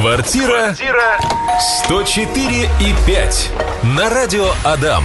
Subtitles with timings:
[0.00, 0.76] Квартира
[1.86, 3.50] 104 и 5
[3.82, 5.02] на радио Адам.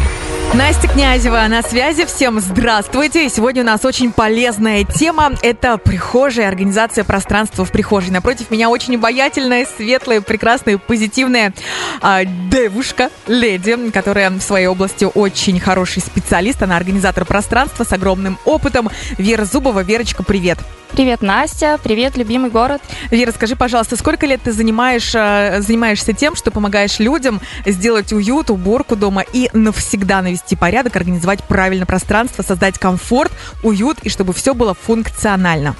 [0.53, 2.05] Настя Князева на связи.
[2.05, 3.25] Всем здравствуйте.
[3.25, 5.31] И сегодня у нас очень полезная тема.
[5.41, 8.11] Это прихожая, организация пространства в прихожей.
[8.11, 11.53] Напротив меня очень обаятельная, светлая, прекрасная, позитивная
[12.01, 16.61] а, девушка, леди, которая в своей области очень хороший специалист.
[16.61, 18.89] Она организатор пространства с огромным опытом.
[19.17, 19.81] Вера Зубова.
[19.83, 20.59] Верочка, привет.
[20.93, 21.79] Привет, Настя.
[21.83, 22.79] Привет, любимый город.
[23.09, 28.51] Вера, скажи, пожалуйста, сколько лет ты занимаешь, э, занимаешься тем, что помогаешь людям сделать уют,
[28.51, 34.53] уборку дома и навсегда навести порядок, организовать правильно пространство, создать комфорт, уют и чтобы все
[34.53, 35.75] было функционально?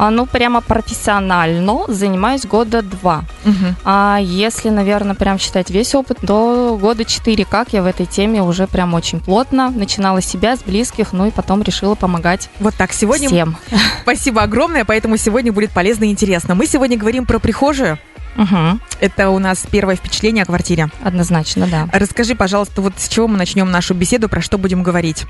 [0.00, 3.24] А, ну, прямо профессионально занимаюсь года два.
[3.44, 3.74] Мгм.
[3.84, 8.40] А если, наверное, прям считать весь опыт, то года четыре, как я в этой теме
[8.40, 9.70] уже прям очень плотно.
[9.70, 13.56] Начинала с себя, с близких, ну и потом решила помогать Вот так, сегодня всем.
[14.02, 16.54] спасибо огромное, поэтому сегодня будет полезно и интересно.
[16.54, 17.98] Мы сегодня говорим про прихожую.
[18.38, 18.80] Мгм.
[19.00, 20.88] Это у нас первое впечатление о квартире.
[21.02, 21.88] Однозначно, да.
[21.92, 25.26] Расскажи, пожалуйста, вот с чего мы начнем нашу беседу, про что будем говорить?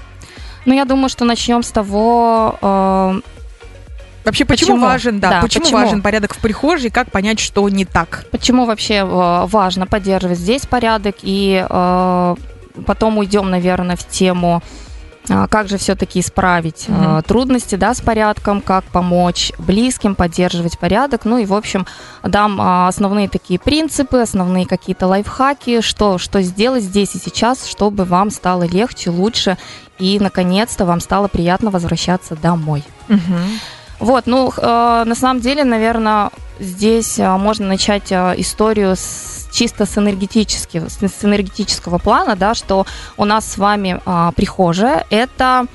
[0.66, 3.20] Ну, я думаю, что начнем с того, э,
[4.24, 4.86] Вообще, почему, Почему?
[4.86, 5.80] важен, да, Да, почему, почему?
[5.80, 8.26] важен порядок в прихожей, как понять, что не так?
[8.30, 12.34] почему вообще э, важно поддерживать здесь порядок, и э,
[12.84, 14.62] потом уйдем, наверное, в тему
[15.50, 17.22] как же все-таки исправить Мгм.
[17.22, 21.24] трудности да, с порядком, как помочь близким поддерживать порядок.
[21.24, 21.86] Ну и, в общем,
[22.22, 28.04] дам а, основные такие принципы, основные какие-то лайфхаки, что, что сделать здесь и сейчас, чтобы
[28.04, 29.58] вам стало легче, лучше
[29.98, 32.84] и, наконец-то, вам стало приятно возвращаться домой.
[34.00, 41.24] Вот, ну, на самом деле, наверное, здесь можно начать историю с, чисто с энергетического, с,
[41.24, 45.66] энергетического плана, да, что у нас с вами э, прихожая– это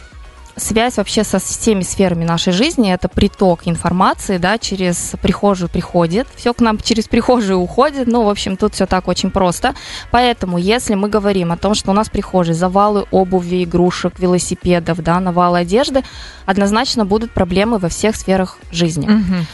[0.56, 6.54] связь вообще со всеми сферами нашей жизни, это приток информации, да, через прихожую приходит, все
[6.54, 9.76] к нам через прихожую уходит, ну, в общем, тут все так очень просто.
[10.12, 15.02] Поэтому, если мы говорим о том, что у нас в прихожей завалы обуви, игрушек, велосипедов,
[15.02, 16.04] да, навалы одежды,
[16.45, 19.08] однозначно будут проблемы во всех сферах жизни.
[19.08, 19.48] Мгм.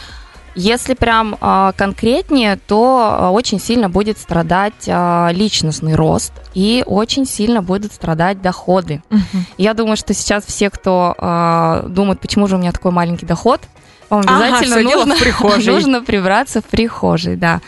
[0.54, 7.26] Если прям а, конкретнее, то а, очень сильно будет страдать а, личностный рост и очень
[7.26, 9.02] сильно будут страдать доходы.
[9.10, 9.46] Мгм.
[9.58, 13.60] Я думаю, что сейчас все, кто а, думает, почему же у меня такой маленький доход,
[14.08, 15.14] вам Ага, обязательно нужно,
[15.72, 17.60] нужно прибраться в прихожей, да.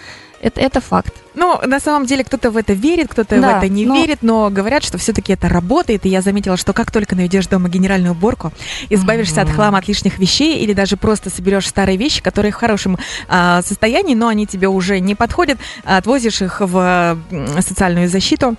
[0.43, 1.15] Это, это факт.
[1.35, 4.19] Ну, на самом деле, кто-то в это верит, кто-то в Да, это не но- верит,
[4.23, 6.05] но говорят, что все-таки это работает.
[6.05, 8.53] И я заметила, что как только наведешь дома генеральную уборку,
[8.91, 9.55] избавишься от Мгм.
[9.57, 12.99] хлама, от лишних вещей, или даже просто соберешь старые вещи, которые в хорошем
[13.29, 17.17] а, состоянии, но они тебе уже не подходят, отвозишь их в
[17.61, 18.57] социальную защиту.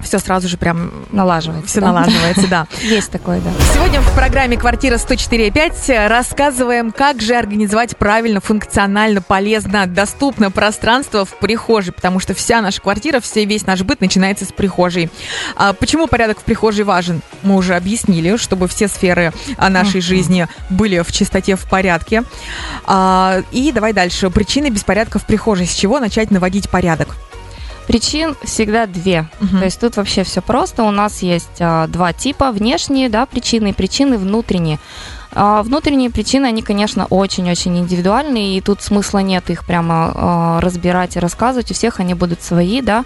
[0.00, 1.86] Все сразу же прям Налаживается, Все да?
[1.92, 2.66] налаживается, да.
[2.82, 3.50] Есть такое, да.
[3.74, 11.38] Сегодня в программе «Квартира 104.5» рассказываем, как же организовать правильно, функционально, полезно, доступно пространство в
[11.38, 15.10] прихожей, потому что вся наша квартира, все, весь наш быт начинается с прихожей.
[15.56, 17.22] А почему порядок в прихожей важен?
[17.42, 22.22] Мы уже объяснили, чтобы все сферы а, нашей жизни были в чистоте, в порядке.
[22.84, 24.30] А, и давай дальше.
[24.30, 25.66] Причины беспорядка в прихожей.
[25.66, 27.16] С чего начать наводить порядок?
[27.86, 29.28] Причин всегда две.
[29.40, 29.58] Мгм.
[29.58, 30.82] То есть тут вообще все просто.
[30.82, 34.78] У нас есть а, два типа: внешние, да, причины и причины внутренние.
[35.32, 41.16] А, внутренние причины, они, конечно, очень-очень индивидуальные, и тут смысла нет их прямо а, разбирать
[41.16, 41.70] и рассказывать.
[41.70, 43.04] У всех они будут свои, да.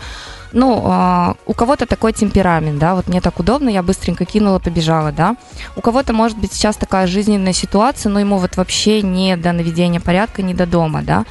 [0.52, 5.12] Ну, а, у кого-то такой темперамент, да, вот мне так удобно, я быстренько кинула, побежала,
[5.12, 5.36] да.
[5.76, 10.00] У кого-то может быть сейчас такая жизненная ситуация, но ему вот вообще не до наведения
[10.00, 11.24] порядка, не до дома, да.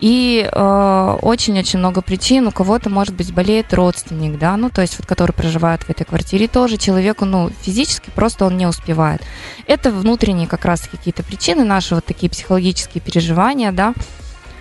[0.00, 2.46] И э, очень-очень много причин.
[2.46, 6.04] У кого-то, может быть, болеет родственник, да, ну, то есть, вот, который проживает в этой
[6.04, 9.22] квартире, тоже человеку, ну, физически просто он не успевает.
[9.66, 13.92] Это внутренние как раз какие-то причины, наши вот такие психологические переживания, да.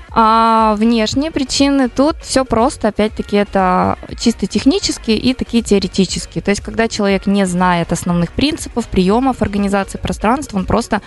[0.09, 6.42] А внешние причины тут все просто, опять-таки, это чисто технические и такие теоретические.
[6.42, 11.02] То есть, когда человек не знает основных принципов, приемов организации пространства, он просто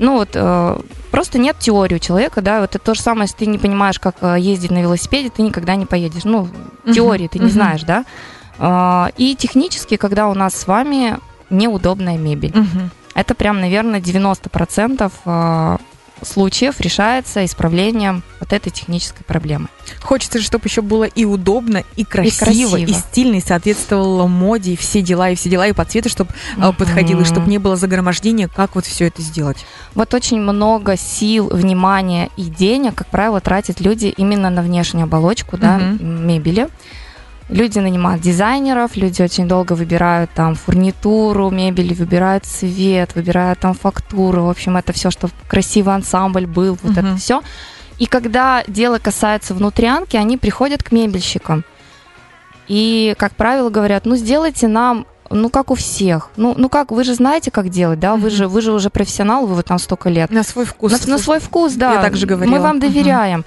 [0.00, 0.80] ну вот э,
[1.12, 4.00] просто нет теории у человека, да, вот это то же самое, если ты не понимаешь,
[4.00, 6.24] как э, ездить на велосипеде, ты никогда не поедешь.
[6.24, 6.48] Ну,
[6.84, 7.52] Мгм, теории ты не мгм.
[7.54, 8.04] знаешь, да.
[8.58, 11.18] А, И технически, когда у нас с вами
[11.50, 12.52] неудобная мебель.
[12.54, 12.90] Мгм.
[13.14, 15.78] Это прям, наверное, 90% а,
[16.22, 19.68] случаев решается исправлением вот этой технической проблемы.
[20.00, 22.98] Хочется же, чтобы еще было и удобно, и красиво, и, красиво.
[23.10, 26.74] стильно, и соответствовало моде, и все дела, и все дела, и по цвету, чтобы Мгм.
[26.74, 29.64] подходило, и чтобы не было загромождения, как вот все это сделать.
[29.94, 35.56] Вот очень много сил, внимания и денег, как правило, тратят люди именно на внешнюю оболочку
[35.58, 36.26] да, Мгм.
[36.26, 36.68] мебели.
[37.50, 44.44] Люди нанимают дизайнеров, люди очень долго выбирают там фурнитуру мебели, выбирают цвет, выбирают там фактуру.
[44.44, 47.06] В общем, это все, чтобы красивый ансамбль был, вот Мгм.
[47.06, 47.42] это все.
[47.98, 51.64] И когда дело касается внутрянки, они приходят к мебельщикам.
[52.68, 56.30] И, как правило, говорят, ну, сделайте нам ну, как у всех.
[56.36, 58.16] Ну, ну как, вы же знаете, как делать, да?
[58.16, 60.30] Вы же, вы же уже профессионал, вы вот там столько лет.
[60.30, 61.06] На свой вкус.
[61.06, 61.94] На, на свой вкус, да.
[61.94, 62.56] Я также говорила.
[62.56, 63.44] Мы вам доверяем.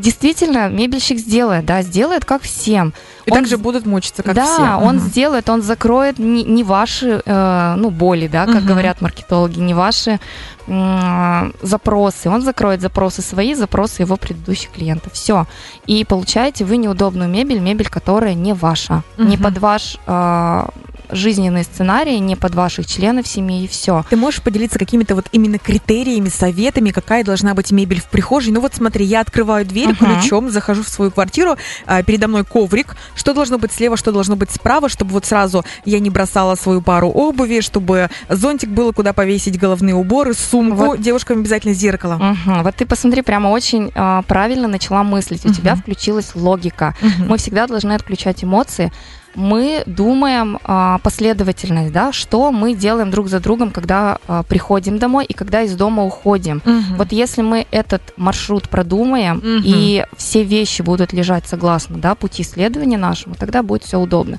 [0.00, 2.94] Действительно, мебельщик сделает, да, сделает как всем.
[3.26, 4.58] И он, также будут мучиться, как да, все.
[4.58, 8.66] Да, он сделает, он закроет не, не ваши, э, ну, боли, да, как угу.
[8.66, 10.18] говорят маркетологи, не ваши
[10.66, 12.30] э, запросы.
[12.30, 15.12] Он закроет запросы свои, запросы его предыдущих клиентов.
[15.12, 15.46] Все.
[15.86, 19.26] И получаете вы неудобную мебель, мебель, которая не ваша, угу.
[19.26, 20.64] не под ваш э,
[21.12, 24.04] жизненные сценарии, не под ваших членов семьи, и все.
[24.10, 28.52] Ты можешь поделиться какими-то вот именно критериями, советами, какая должна быть мебель в прихожей?
[28.52, 30.20] Ну вот смотри, я открываю дверь uh-huh.
[30.20, 34.36] ключом, захожу в свою квартиру, а, передо мной коврик, что должно быть слева, что должно
[34.36, 39.12] быть справа, чтобы вот сразу я не бросала свою пару обуви, чтобы зонтик было куда
[39.12, 41.00] повесить головные уборы, сумку, вот.
[41.00, 42.36] девушкам обязательно зеркало.
[42.46, 42.62] Uh-huh.
[42.62, 46.94] Вот ты посмотри, прямо очень uh, правильно начала мыслить, у тебя включилась логика.
[47.00, 47.26] Uh-huh.
[47.28, 48.92] Мы всегда должны отключать эмоции,
[49.34, 55.24] мы думаем а, последовательность, да, что мы делаем друг за другом, когда а, приходим домой
[55.24, 56.62] и когда из дома уходим.
[56.64, 56.96] Угу.
[56.96, 59.62] Вот если мы этот маршрут продумаем угу.
[59.64, 64.38] и все вещи будут лежать согласно, да, пути следования нашему, тогда будет все удобно.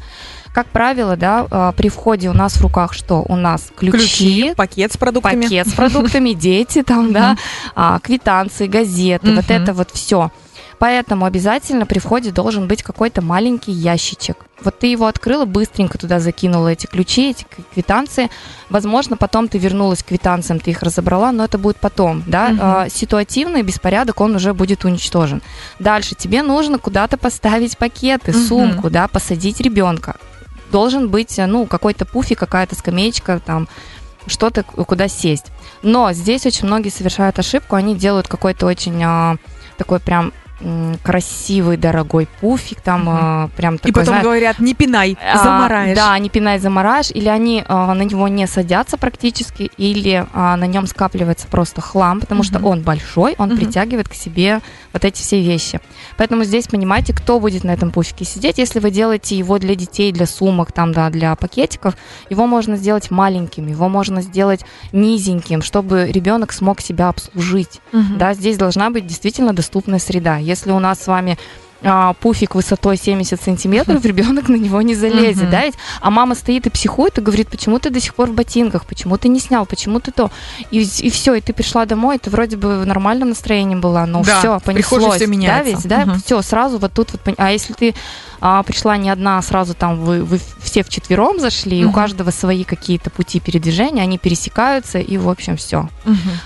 [0.54, 3.24] Как правило, да, а, при входе у нас в руках что?
[3.28, 7.38] У нас ключи, ключи пакет с продуктами, пакет с продуктами, дети там, да,
[7.74, 10.32] а, квитанции, газеты, вот это вот все.
[10.82, 14.48] Поэтому обязательно при входе должен быть какой-то маленький ящичек.
[14.64, 17.46] Вот ты его открыла, быстренько туда закинула эти ключи, эти
[17.76, 18.32] квитанции.
[18.68, 22.48] Возможно, потом ты вернулась к квитанциям, ты их разобрала, но это будет потом, да.
[22.48, 22.60] Угу.
[22.60, 25.44] А, ситуативный беспорядок, он уже будет уничтожен.
[25.78, 28.40] Дальше тебе нужно куда-то поставить пакеты, угу.
[28.40, 30.16] сумку, да, посадить ребенка.
[30.72, 33.68] Должен быть, ну, какой-то пуфик, какая-то скамеечка, там,
[34.26, 35.52] что-то, куда сесть.
[35.84, 39.38] Но здесь очень многие совершают ошибку, они делают какой-то очень а,
[39.78, 40.34] такой прям
[41.04, 43.52] красивый, дорогой пуфик, там угу.
[43.56, 45.98] прям такой, И потом знаешь, говорят, не пинай, замараешь.
[45.98, 50.56] А, да, не пинай, замараешь, или они а, на него не садятся практически, или а,
[50.58, 52.48] на нем скапливается просто хлам, потому угу.
[52.48, 53.58] что он большой, он угу.
[53.58, 54.62] притягивает к себе
[54.94, 55.80] вот эти все вещи.
[56.18, 58.58] Поэтому здесь понимаете, кто будет на этом пуфике сидеть.
[58.58, 61.96] Если вы делаете его для детей, для сумок, там, да, для пакетиков,
[62.30, 67.82] его можно сделать маленьким, его можно сделать низеньким, чтобы ребенок смог себя обслужить.
[67.94, 68.18] Угу.
[68.18, 70.38] Да, здесь должна быть действительно доступная среда.
[70.38, 71.38] Если у нас с вами
[71.84, 75.76] а, пуфик высотой 70 сантиметров, ребенок на него не залезет, да, ведь?
[76.00, 79.18] А мама стоит и психует и говорит, почему ты до сих пор в ботинках, почему
[79.18, 80.32] ты не снял, почему ты то.
[80.70, 84.24] И, и все, и ты пришла домой, ты вроде бы в нормальном настроении была, но
[84.24, 85.16] да, все, понеслось.
[85.16, 85.88] все меняется.
[85.88, 87.96] Да, ведь, да, все, сразу вот тут вот, а если ты
[88.42, 92.32] а, пришла не одна, а сразу там вы, вы все вчетвером зашли, и у каждого
[92.32, 95.88] свои какие-то пути передвижения, они пересекаются, и, в общем, все.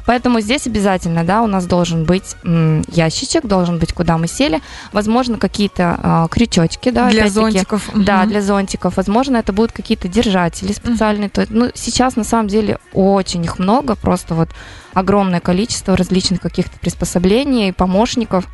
[0.05, 4.61] Поэтому здесь обязательно, да, у нас должен быть м, ящичек, должен быть, куда мы сели,
[4.91, 7.89] возможно, какие-то а, крючочки, да, для зонтиков.
[7.95, 8.97] Да, для зонтиков.
[8.97, 11.29] Возможно, это будут какие-то держатели специальные.
[11.29, 14.49] То, ну, сейчас, на самом деле, очень их много, просто вот
[14.93, 18.47] огромное количество различных каких-то приспособлений, помощников.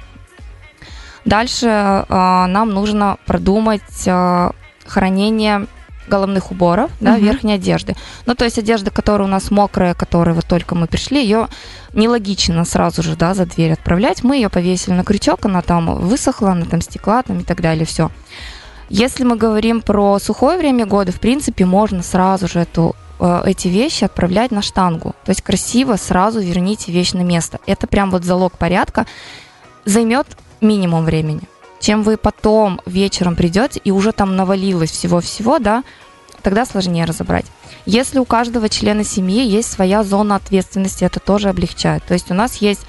[1.25, 4.51] Дальше э, нам нужно продумать э,
[4.85, 5.67] хранение
[6.07, 7.05] головных уборов, угу.
[7.05, 7.95] да, верхней одежды.
[8.25, 11.47] Ну, то есть одежда, которая у нас мокрая, которая вот только мы пришли, ее
[11.93, 14.23] нелогично сразу же, да, за дверь отправлять.
[14.23, 17.85] Мы ее повесили на крючок, она там высохла, она там стекла там и так далее,
[17.85, 18.11] все.
[18.89, 23.69] Если мы говорим про сухое время года, в принципе, можно сразу же эту э, эти
[23.69, 25.15] вещи отправлять на штангу.
[25.23, 27.59] То есть красиво сразу верните вещь на место.
[27.65, 29.05] Это прям вот залог порядка.
[29.85, 30.27] Займет
[30.61, 31.41] минимум времени.
[31.79, 35.83] Чем вы потом вечером придете и уже там навалилось всего-всего, да,
[36.41, 37.45] тогда сложнее разобрать.
[37.85, 42.03] Если у каждого члена семьи есть своя зона ответственности, это тоже облегчает.
[42.05, 42.81] То есть у нас есть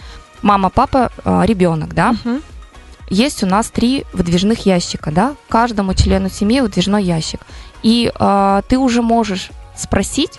[0.43, 2.11] мама, папа, э, ребенок, да.
[2.11, 2.41] Угу.
[3.09, 5.35] Есть у нас три выдвижных ящика, да.
[5.49, 7.41] Каждому члену семьи выдвижной ящик.
[7.83, 10.38] И э, ты уже можешь спросить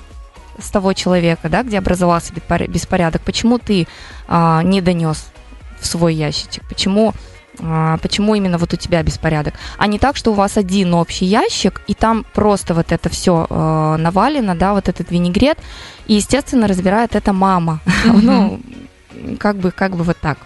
[0.59, 2.33] с того человека, да, где образовался
[2.67, 3.87] беспорядок, почему ты
[4.27, 5.32] э, не донес
[5.83, 6.63] в свой ящичек?
[6.67, 7.13] Почему,
[7.59, 9.53] а, почему именно вот у тебя беспорядок?
[9.77, 13.45] А не так, что у вас один общий ящик, и там просто вот это все
[13.49, 15.57] э, навалено, да, вот этот винегрет,
[16.07, 17.79] и, естественно, разбирает это мама.
[18.05, 18.59] Ну,
[19.39, 20.37] как бы, как бы вот так.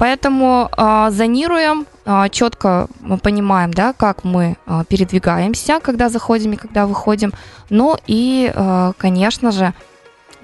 [0.00, 6.56] Поэтому э, зонируем, э, четко мы понимаем, да, как мы э, передвигаемся, когда заходим и
[6.56, 7.32] когда выходим.
[7.68, 9.74] Ну и, э, конечно же,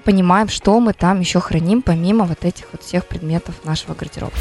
[0.07, 4.31] понимаем, что мы там еще храним, помимо вот этих вот всех предметов нашего гардероба.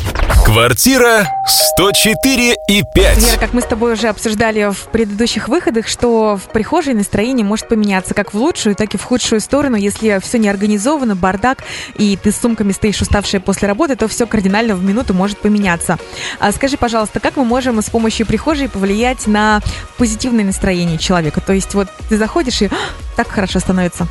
[0.45, 1.27] Квартира
[1.75, 3.19] 104 и 5.
[3.19, 7.67] Вера, как мы с тобой уже обсуждали в предыдущих выходах, что в прихожей настроение может
[7.67, 9.75] поменяться как в лучшую, так и в худшую сторону.
[9.75, 11.65] Если все не организовано, бардак,
[11.97, 15.99] и ты с сумками стоишь уставшая после работы, то все кардинально в минуту может поменяться.
[16.39, 19.61] А скажи, пожалуйста, как мы можем с помощью прихожей повлиять на
[19.99, 21.41] позитивное настроение человека?
[21.41, 22.71] То есть вот ты заходишь и «А,
[23.17, 24.07] так хорошо становится.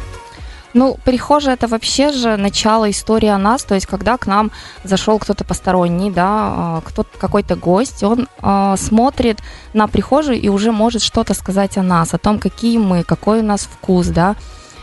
[0.75, 4.51] Ну, прихожая это вообще же начало истории о нас, то есть когда к нам
[4.83, 9.39] зашел кто-то посторонний, да, а, кто какой-то гость, он э, смотрит
[9.73, 13.43] на прихожую и уже может что-то сказать о нас, о том, какие мы, какой у
[13.43, 14.35] нас вкус, да.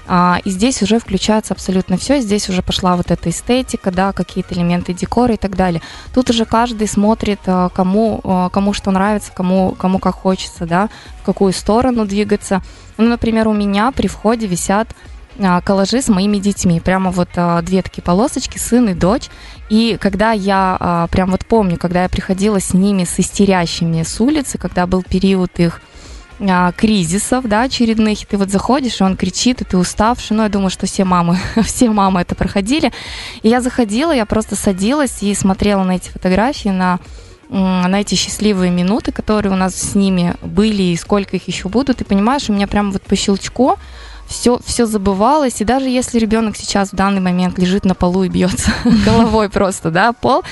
[0.09, 4.55] А, и здесь уже включается абсолютно все, здесь уже пошла вот эта эстетика, да, какие-то
[4.55, 5.83] элементы декора и так далее.
[6.15, 7.41] Тут уже каждый смотрит,
[7.75, 10.89] кому, кому что нравится, кому, кому как хочется, да,
[11.21, 12.63] в какую сторону двигаться.
[12.97, 14.95] Ну, например, у меня при входе висят а,
[15.65, 16.81] коллажи с моими детьми.
[16.81, 19.29] Прямо вот а, две такие полосочки, сын и дочь.
[19.69, 24.21] И когда я, а, прям вот помню, когда я приходила с ними, с истерящими с
[24.21, 25.81] улицы, когда был период их
[26.77, 30.49] кризисов, да, очередных, и ты вот заходишь, и он кричит, и ты уставший, ну, я
[30.49, 32.91] думаю, что все мамы, все мамы это проходили,
[33.43, 36.99] и я заходила, я просто садилась и смотрела на эти фотографии, на
[37.53, 42.01] на эти счастливые минуты, которые у нас с ними были и сколько их еще будут,
[42.01, 43.77] и понимаешь, у меня прям вот по щелчку
[44.27, 48.29] все, все забывалось, и даже если ребенок сейчас в данный момент лежит на полу и
[48.29, 48.71] бьется
[49.05, 50.43] головой просто, да, пол,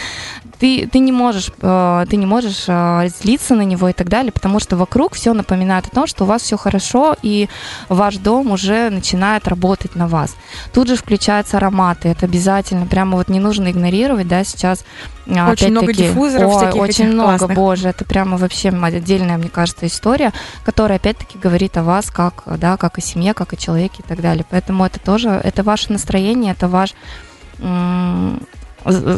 [0.60, 4.30] ты, ты не можешь, э, ты не можешь э, злиться на него и так далее,
[4.30, 7.48] потому что вокруг все напоминает о том, что у вас все хорошо, и
[7.88, 10.36] ваш дом уже начинает работать на вас.
[10.72, 14.84] Тут же включаются ароматы, это обязательно, прямо вот не нужно игнорировать, да, сейчас
[15.26, 17.56] а, очень много диффузоров, ой, всяких очень много, классных.
[17.56, 20.32] боже, это прямо вообще отдельная, мне кажется, история,
[20.64, 24.20] которая опять-таки говорит о вас как, да, как о семье, как о человеке и так
[24.20, 24.44] далее.
[24.50, 26.94] Поэтому это тоже, это ваше настроение, это ваш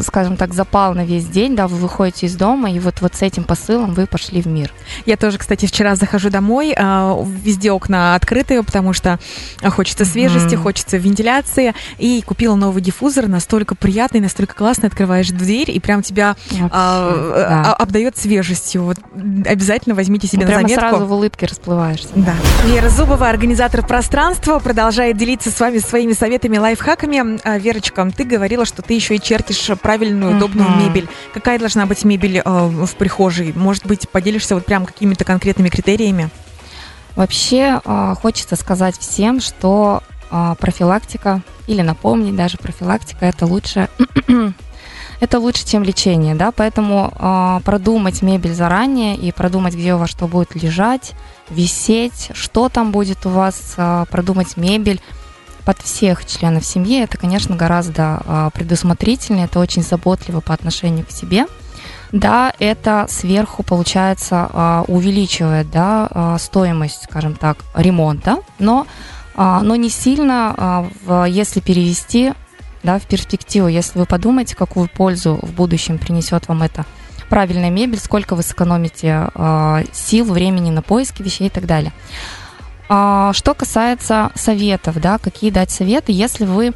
[0.01, 3.21] скажем так, запал на весь день, да, вы выходите из дома, и вот, вот с
[3.21, 4.71] этим посылом вы пошли в мир.
[5.05, 9.19] Я тоже, кстати, вчера захожу домой, а, везде окна открытые, потому что
[9.63, 10.63] хочется свежести, mm-hmm.
[10.63, 16.35] хочется вентиляции, и купила новый диффузор, настолько приятный, настолько классный, открываешь дверь, и прям тебя
[16.49, 17.71] Вообще, а, да.
[17.71, 18.83] А, обдает свежестью.
[18.83, 18.97] Вот
[19.45, 20.79] обязательно возьмите себе ну, на заметку.
[20.79, 22.09] сразу в улыбке расплываешься.
[22.15, 22.35] Да.
[22.65, 27.59] Вера Зубова, организатор пространства, продолжает делиться с вами своими советами, лайфхаками.
[27.59, 30.87] Верочка, ты говорила, что ты еще и чертишь выбираешь правильную, удобную uh-huh.
[30.87, 31.07] мебель.
[31.33, 33.53] Какая должна быть мебель э, в прихожей?
[33.53, 36.29] Может быть, поделишься вот прям какими-то конкретными критериями?
[37.15, 43.87] Вообще э, хочется сказать всем, что э, профилактика или напомнить даже профилактика это лучше
[45.19, 50.09] это лучше, чем лечение, да, поэтому э, продумать мебель заранее и продумать, где у вас
[50.09, 51.13] что будет лежать,
[51.49, 54.99] висеть, что там будет у вас, э, продумать мебель,
[55.65, 61.11] под всех членов семьи, это, конечно, гораздо а, предусмотрительнее, это очень заботливо по отношению к
[61.11, 61.45] себе.
[62.11, 68.85] Да, это сверху, получается, а, увеличивает да, а, стоимость, скажем так, ремонта, но,
[69.35, 70.85] но не сильно,
[71.27, 72.33] если перевести
[72.83, 76.85] да, в перспективу, если вы подумаете, какую пользу в будущем принесет вам это
[77.29, 79.29] правильная мебель, сколько вы сэкономите
[79.91, 81.93] сил, времени на поиски вещей и так далее.
[82.89, 86.73] А, что касается советов, да, какие дать советы, если вы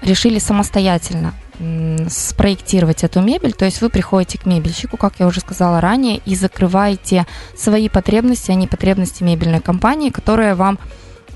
[0.00, 1.34] решили самостоятельно
[2.08, 6.34] спроектировать эту мебель, то есть вы приходите к мебельщику, как я уже сказала ранее, и
[6.34, 10.78] закрываете свои потребности, а не потребности мебельной компании, которая вам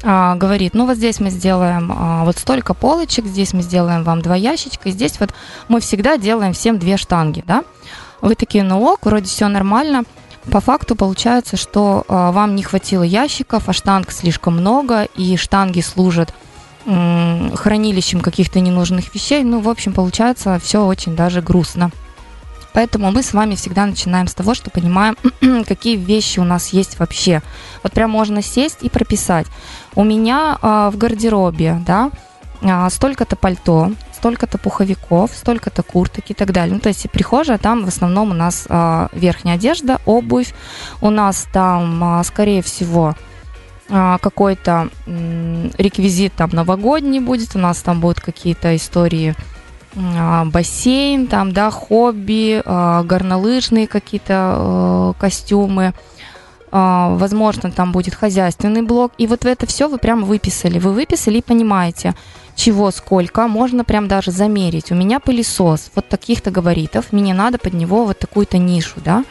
[0.02, 4.20] а, говорит, ну вот здесь мы сделаем а, вот столько полочек, здесь мы сделаем вам
[4.20, 5.30] два ящичка, и здесь вот
[5.68, 7.64] мы всегда делаем всем две штанги, да.
[8.20, 10.04] Вы такие, ну ок, вроде все нормально,
[10.50, 15.80] по факту получается, что э, вам не хватило ящиков, а штанг слишком много, и штанги
[15.80, 16.32] служат
[16.86, 19.42] хранилищем каких-то ненужных вещей.
[19.42, 21.90] Ну, в общем, получается все очень даже грустно.
[22.72, 25.16] Поэтому мы с вами всегда начинаем с того, что понимаем,
[25.66, 27.42] какие вещи у нас есть вообще.
[27.82, 29.46] Вот прям можно сесть и прописать.
[29.94, 32.10] У меня э, в гардеробе, да,
[32.60, 36.74] э, столько-то пальто, столько-то пуховиков, столько-то курток и так далее.
[36.74, 40.54] Ну, то есть прихожая, там в основном у нас а, верхняя одежда, обувь.
[41.00, 43.14] У нас там, а, скорее всего,
[43.88, 49.34] а, какой-то реквизит там новогодний будет, у нас там будут какие-то истории
[49.96, 55.94] а, бассейн, там, да, хобби, а, горнолыжные какие-то а, костюмы, а,
[56.76, 59.12] возможно, там будет хозяйственный блок.
[59.18, 60.78] И вот это все вы прямо выписали.
[60.78, 62.14] Вы выписали и понимаете,
[62.54, 64.90] чего сколько, можно прям даже замерить.
[64.90, 69.24] У меня пылесос вот таких-то габаритов, мне надо под него вот такую-то нишу, да.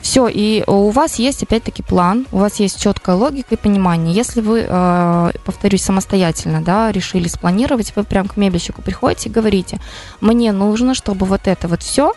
[0.00, 4.14] Все, и у вас есть опять-таки план, у вас есть четкая логика и понимание.
[4.14, 9.80] Если вы, э, повторюсь, самостоятельно, да, решили спланировать, вы прям к мебельщику приходите и говорите,
[10.20, 12.12] мне нужно, чтобы вот это вот все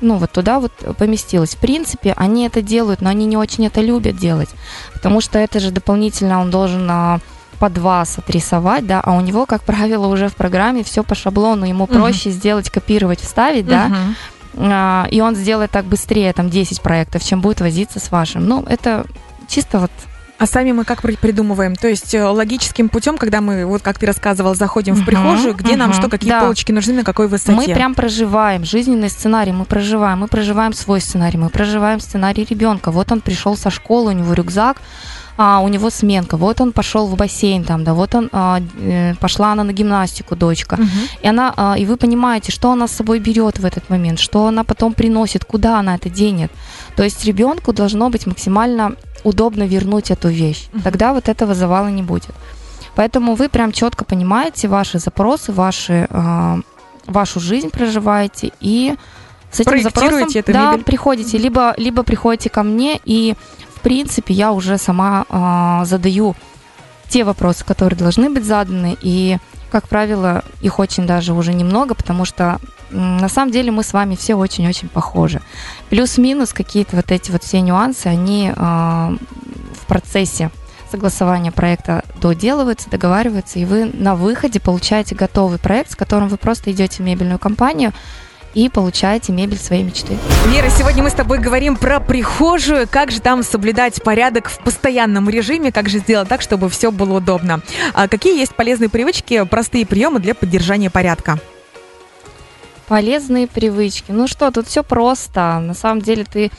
[0.00, 1.54] ну, вот туда вот поместилось.
[1.54, 4.50] В принципе, они это делают, но они не очень это любят делать,
[4.92, 7.20] потому что это же дополнительно он должен а,
[7.58, 11.64] под вас отрисовать, да, а у него, как правило, уже в программе все по шаблону,
[11.64, 11.98] ему uh-huh.
[11.98, 13.68] проще сделать, копировать, вставить, uh-huh.
[13.68, 13.90] да,
[14.56, 18.46] а, и он сделает так быстрее, там, 10 проектов, чем будет возиться с вашим.
[18.46, 19.06] Ну, это
[19.48, 19.90] чисто вот
[20.44, 21.74] а сами мы как придумываем?
[21.74, 25.54] То есть э, логическим путем, когда мы, вот как ты рассказывал, заходим uh-huh, в прихожую,
[25.54, 26.40] где uh-huh, нам что, какие да.
[26.40, 27.52] полочки нужны, на какой высоте?
[27.52, 32.90] Мы прям проживаем жизненный сценарий, мы проживаем, мы проживаем свой сценарий, мы проживаем сценарий ребенка.
[32.90, 34.82] Вот он пришел со школы, у него рюкзак,
[35.36, 39.14] а, у него сменка, вот он пошел в бассейн там, да, вот он а, э,
[39.20, 40.84] пошла она на гимнастику, дочка, угу.
[41.22, 44.46] и она, а, и вы понимаете, что она с собой берет в этот момент, что
[44.46, 46.52] она потом приносит, куда она это денет.
[46.96, 50.68] То есть ребенку должно быть максимально удобно вернуть эту вещь.
[50.72, 50.82] Угу.
[50.82, 52.34] Тогда вот этого завала не будет.
[52.94, 56.56] Поэтому вы прям четко понимаете ваши запросы, ваши, э,
[57.06, 58.94] вашу жизнь проживаете и
[59.50, 60.84] с этим запросом это да, мебель.
[60.84, 63.34] приходите, либо, либо приходите ко мне и
[63.84, 66.34] принципе, я уже сама э, задаю
[67.08, 69.36] те вопросы, которые должны быть заданы, и,
[69.70, 72.58] как правило, их очень даже уже немного, потому что
[72.90, 75.40] на самом деле мы с вами все очень-очень похожи.
[75.90, 80.50] Плюс-минус какие-то вот эти вот все нюансы, они э, в процессе
[80.90, 86.72] согласования проекта доделываются, договариваются, и вы на выходе получаете готовый проект, с которым вы просто
[86.72, 87.92] идете в мебельную компанию,
[88.54, 90.16] и получаете мебель своей мечты.
[90.48, 95.28] Вера, сегодня мы с тобой говорим про прихожую, как же там соблюдать порядок в постоянном
[95.28, 97.60] режиме, как же сделать так, чтобы все было удобно.
[97.92, 101.38] А какие есть полезные привычки, простые приемы для поддержания порядка?
[102.86, 104.12] Полезные привычки.
[104.12, 105.58] Ну что, тут все просто.
[105.58, 106.50] На самом деле ты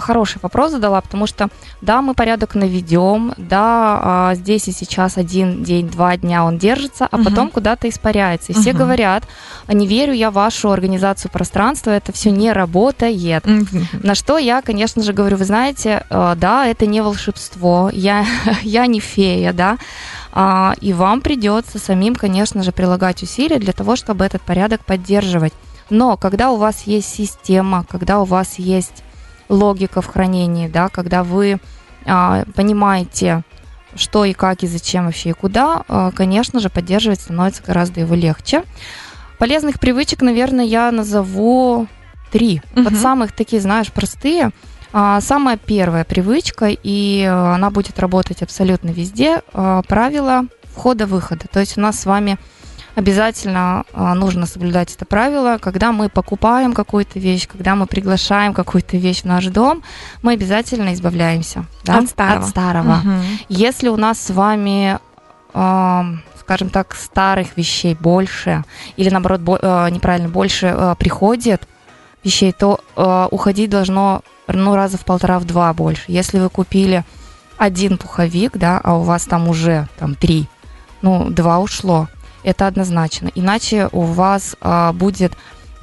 [0.00, 1.48] хороший вопрос задала, потому что,
[1.80, 7.08] да, мы порядок наведем, да, а, здесь и сейчас один день, два дня он держится,
[7.10, 7.24] а угу.
[7.24, 8.52] потом куда-то испаряется.
[8.52, 8.60] И угу.
[8.60, 9.24] все говорят,
[9.68, 13.46] не верю я в вашу организацию пространства, это все не работает.
[13.46, 14.02] Угу.
[14.02, 18.24] На что я, конечно же, говорю, вы знаете, а, да, это не волшебство, я,
[18.62, 19.78] я не фея, да,
[20.80, 25.52] и вам придется самим, конечно же, прилагать усилия для того, чтобы этот порядок поддерживать.
[25.90, 29.04] Но когда у вас есть система, когда у вас есть
[29.48, 31.58] логика в хранении, да, когда вы
[32.04, 33.42] а, понимаете,
[33.94, 38.14] что и как и зачем вообще и куда, а, конечно же, поддерживать становится гораздо его
[38.14, 38.64] легче.
[39.38, 41.86] Полезных привычек, наверное, я назову
[42.30, 42.62] три.
[42.74, 42.84] Угу.
[42.84, 44.50] Вот самых такие, знаешь, простые.
[44.92, 51.46] А, самая первая привычка, и она будет работать абсолютно везде, а, правило входа-выхода.
[51.50, 52.38] То есть у нас с вами
[52.94, 55.58] обязательно а, нужно соблюдать это правило.
[55.58, 59.82] Когда мы покупаем какую-то вещь, когда мы приглашаем какую-то вещь в наш дом,
[60.22, 61.98] мы обязательно избавляемся да?
[61.98, 62.44] от старого.
[62.44, 62.98] От старого.
[62.98, 63.10] Угу.
[63.48, 64.98] Если у нас с вами
[66.40, 68.64] скажем так, старых вещей больше,
[68.96, 71.68] или наоборот, бо- э, неправильно, больше приходит
[72.24, 72.80] вещей, то
[73.30, 76.04] уходить должно ну, раза в полтора, в два больше.
[76.08, 77.04] Если вы купили
[77.58, 80.48] один пуховик, да, а у вас там уже там три,
[81.00, 82.08] ну, два ушло,
[82.42, 83.30] это однозначно.
[83.34, 85.32] Иначе у вас а, будет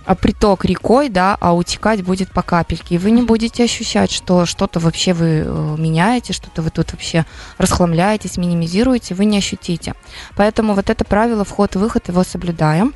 [0.06, 2.96] а, приток рекой, да, а утекать будет по капельке.
[2.96, 7.26] И вы не будете ощущать, что что-то вообще вы э, меняете, что-то вы тут вообще
[7.58, 9.94] расхламляетесь, минимизируете, вы не ощутите.
[10.36, 12.94] Поэтому вот это правило вход-выход его соблюдаем.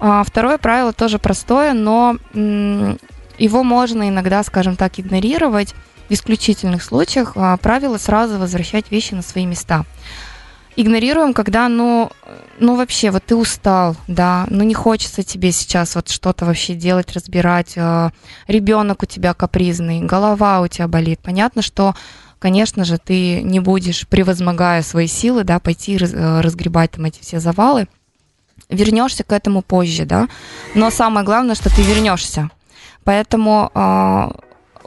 [0.00, 5.74] А, второе правило тоже простое, но его можно иногда, скажем так, игнорировать.
[6.08, 9.84] В исключительных случаях а, правило сразу возвращать вещи на свои места
[10.80, 12.10] игнорируем, когда, ну,
[12.60, 17.12] ну вообще, вот ты устал, да, ну не хочется тебе сейчас вот что-то вообще делать,
[17.12, 18.10] разбирать, э,
[18.46, 21.18] ребенок у тебя капризный, голова у тебя болит.
[21.20, 21.96] Понятно, что,
[22.38, 27.20] конечно же, ты не будешь, превозмогая свои силы, да, пойти раз, э, разгребать там эти
[27.22, 27.88] все завалы.
[28.68, 30.28] Вернешься к этому позже, да,
[30.76, 32.50] но самое главное, что ты вернешься.
[33.02, 34.28] Поэтому э,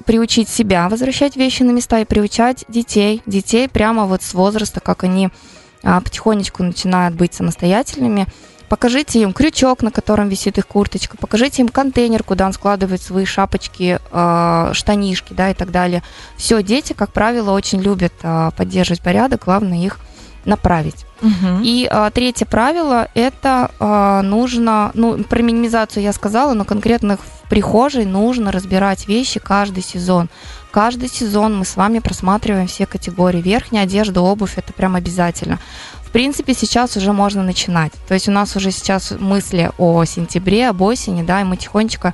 [0.06, 5.04] приучить себя возвращать вещи на места и приучать детей, детей прямо вот с возраста, как
[5.04, 5.32] они а,
[5.82, 8.28] потихонечку начинают быть самостоятельными.
[8.72, 13.26] Покажите им крючок, на котором висит их курточка, покажите им контейнер, куда он складывает свои
[13.26, 16.04] шапочки, а, штанишки, да, и так далее.
[16.38, 20.00] Все, дети, как правило, очень любят а, поддерживать порядок, главное их
[20.46, 21.06] направить.
[21.22, 21.62] Угу.
[21.64, 27.50] И а, третье правило это а, нужно, ну, про минимизацию я сказала, но конкретно в
[27.50, 30.30] прихожей нужно разбирать вещи каждый сезон.
[30.72, 33.42] Каждый сезон мы с вами просматриваем все категории.
[33.42, 35.60] Верхняя одежда, обувь, это прям обязательно.
[36.02, 37.92] В принципе, сейчас уже можно начинать.
[38.08, 42.14] То есть у нас уже сейчас мысли о сентябре, об осени, да, и мы тихонечко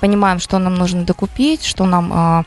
[0.00, 2.44] понимаем, что нам нужно докупить, что нам а,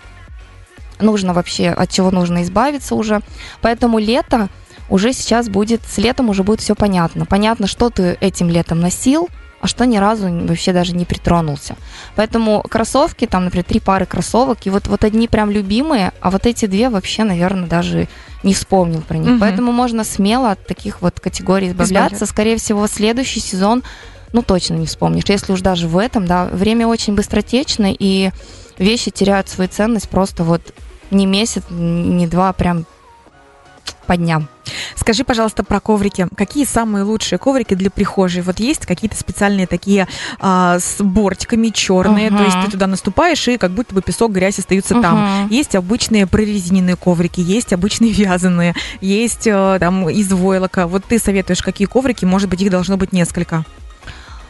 [0.99, 3.21] нужно вообще, от чего нужно избавиться уже.
[3.61, 4.49] Поэтому лето
[4.89, 7.25] уже сейчас будет, с летом уже будет все понятно.
[7.25, 9.29] Понятно, что ты этим летом носил,
[9.65, 11.75] а что ни разу вообще даже не притронулся.
[12.15, 16.45] Поэтому кроссовки, там, например, три пары кроссовок, и вот, вот одни прям любимые, а вот
[16.45, 18.07] эти две вообще, наверное, даже
[18.43, 19.31] не вспомнил про них.
[19.31, 19.39] Угу.
[19.39, 22.27] Поэтому можно смело от таких вот категорий избавляться.
[22.27, 23.81] Скорее всего, следующий сезон,
[24.33, 25.23] ну, точно не вспомнишь.
[25.27, 28.29] Если уж даже в этом, да, время очень быстротечно, и
[28.77, 30.61] вещи теряют свою ценность просто вот
[31.09, 32.85] не месяц, не два, а прям
[34.07, 34.47] по дням.
[34.95, 36.27] Скажи, пожалуйста, про коврики.
[36.35, 38.41] Какие самые лучшие коврики для прихожей?
[38.41, 40.07] Вот есть какие-то специальные такие
[40.39, 42.37] а, с бортиками черные, uh-huh.
[42.37, 45.01] то есть ты туда наступаешь и как будто бы песок, грязь остаются uh-huh.
[45.01, 45.47] там.
[45.49, 50.87] Есть обычные прорезиненные коврики, есть обычные вязаные, есть а, там из войлока.
[50.87, 52.25] Вот ты советуешь, какие коврики?
[52.25, 53.65] Может быть, их должно быть несколько.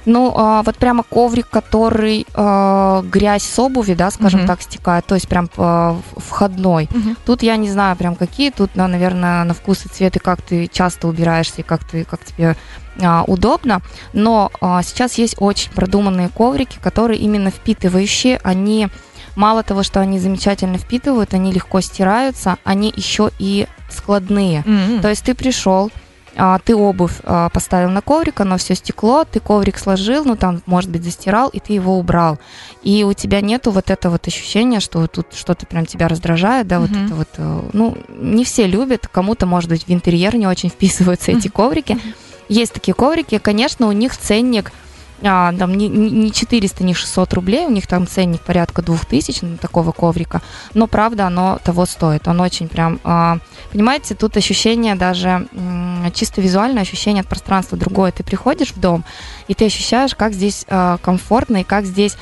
[0.06, 4.48] Ну, а, вот прямо коврик, который а, грязь с обуви, да, скажем uh-huh.
[4.48, 6.86] так, стекает, то есть прям а, входной.
[6.86, 7.18] Uh-huh.
[7.26, 10.42] Тут я не знаю прям какие, тут, да, наверное, на вкус и цвет, и как
[10.42, 12.56] ты часто убираешься, и как, ты, как тебе
[13.02, 13.82] а, удобно.
[14.14, 18.90] Но а, сейчас есть очень продуманные коврики, которые именно впитывающие, они
[19.36, 24.62] мало того, что они замечательно впитывают, они легко стираются, они еще и складные.
[24.62, 25.02] Mm-hmm.
[25.02, 25.92] То есть ты пришел,
[26.36, 30.62] а, ты обувь а, поставил на коврик, оно все стекло, ты коврик сложил, ну там,
[30.66, 32.40] может быть, застирал, и ты его убрал.
[32.84, 36.78] И у тебя нету вот этого вот ощущения, что тут что-то прям тебя раздражает, да,
[36.78, 36.80] mm-hmm.
[36.80, 40.70] вот это вот, э, ну, не все любят, кому-то, может быть, в интерьер не очень
[40.72, 41.38] вписываются mm-hmm.
[41.38, 41.92] эти коврики.
[41.94, 42.16] Mm-hmm.
[42.48, 44.72] Есть такие коврики, конечно, у них ценник–
[45.24, 49.58] а, там не, не 400, не 600 рублей, у них там ценник порядка 2000 на
[49.58, 50.42] такого коврика,
[50.74, 53.38] но правда оно того стоит, он очень прям, а,
[53.72, 55.48] понимаете, тут ощущение даже
[56.14, 59.04] чисто визуальное ощущение от пространства другое, ты приходишь в дом
[59.48, 62.18] и ты ощущаешь, как здесь а, комфортно и как здесь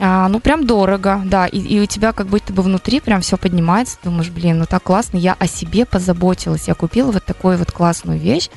[0.00, 3.36] а, ну, прям дорого, да, и, и у тебя как будто бы внутри прям все
[3.36, 7.72] поднимается, думаешь, блин, ну так классно, я о себе позаботилась, я купила вот такую вот
[7.72, 8.48] классную вещь,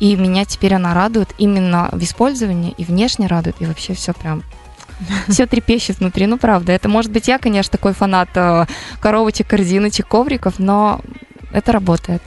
[0.00, 4.42] и меня теперь она радует именно в использовании, и внешне радует, и вообще все прям
[5.28, 6.26] все трепещет внутри.
[6.26, 8.66] Ну, правда, это может быть я, конечно, такой фанат э,
[9.00, 11.00] коробочек, корзиночек, ковриков, но
[11.54, 12.20] это работает.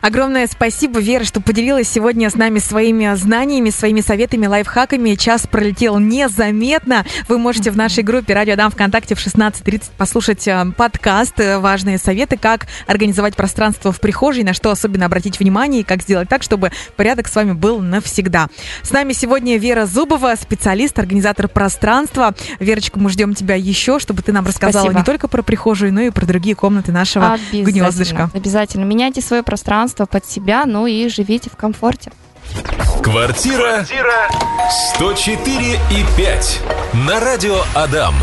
[0.00, 5.14] Огромное спасибо, Вера, что поделилась сегодня с нами своими знаниями, своими советами, лайфхаками.
[5.14, 7.04] Час пролетел незаметно.
[7.28, 11.98] Вы можете в нашей группе «Радио Дам ВКонтакте» в 16.30 послушать э, подкаст э, «Важные
[11.98, 16.42] советы», как организовать пространство в прихожей, на что особенно обратить внимание и как сделать так,
[16.42, 18.48] чтобы порядок с вами был навсегда.
[18.82, 22.34] С нами сегодня Вера Зубова, специалист, организатор пространства.
[22.60, 25.00] Верочка, мы ждем тебя еще, чтобы ты нам рассказала Спасибо.
[25.00, 28.30] не только про прихожую, но и про другие комнаты нашего гнездышка.
[28.34, 28.65] Обязательно.
[28.74, 32.10] Меняйте свое пространство пространство под себя, ну и живите в комфорте.
[33.02, 33.84] Квартира
[34.94, 36.60] 104 и 5
[37.06, 38.16] на радио Адам.